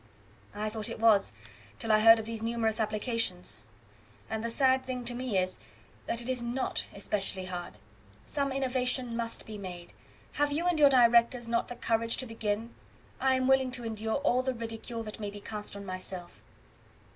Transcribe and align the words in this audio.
"I 0.55 0.71
thought 0.71 0.89
it 0.89 0.99
was, 0.99 1.33
till 1.77 1.91
I 1.91 1.99
heard 1.99 2.17
of 2.17 2.25
these 2.25 2.41
numerous 2.41 2.79
applications; 2.79 3.61
and 4.31 4.43
the 4.43 4.49
sad 4.49 4.83
thing 4.83 5.05
to 5.05 5.13
me 5.13 5.37
is, 5.37 5.59
that 6.07 6.23
it 6.23 6.27
is 6.27 6.41
NOT 6.41 6.87
especially 6.95 7.45
hard. 7.45 7.73
Some 8.25 8.51
innovation 8.51 9.15
must 9.15 9.45
be 9.45 9.59
made: 9.59 9.93
have 10.31 10.51
you 10.51 10.65
and 10.65 10.79
your 10.79 10.89
directors 10.89 11.47
not 11.47 11.67
the 11.67 11.75
courage 11.75 12.17
to 12.17 12.25
begin? 12.25 12.73
I 13.19 13.35
am 13.35 13.47
willing 13.47 13.69
to 13.73 13.85
endure 13.85 14.15
all 14.15 14.41
the 14.41 14.55
ridicule 14.55 15.03
that 15.03 15.19
may 15.19 15.29
be 15.29 15.39
cast 15.39 15.75
on 15.75 15.85
myself." 15.85 16.43